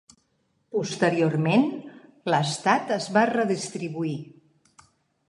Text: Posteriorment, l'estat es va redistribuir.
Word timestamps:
Posteriorment, 0.75 1.67
l'estat 2.35 2.95
es 2.97 3.07
va 3.19 3.27
redistribuir. 3.33 4.15